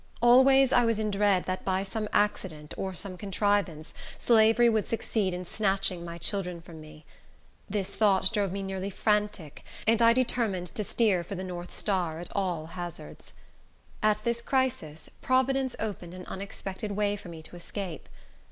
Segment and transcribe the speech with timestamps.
[0.19, 5.31] Always I was in dread that by some accident, or some contrivance, slavery would succeed
[5.31, 7.05] in snatching my children from me.
[7.69, 12.19] This thought drove me nearly frantic, and I determined to steer for the North Star
[12.19, 13.33] at all hazards.
[14.01, 18.09] At this crisis, Providence opened an unexpected way for me to escape.